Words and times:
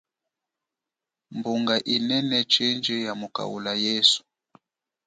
Mbunga 1.37 1.75
inene 1.95 2.37
chindji 2.51 2.95
ya 3.05 3.13
mukaula 3.19 3.71
yesu. 3.85 4.21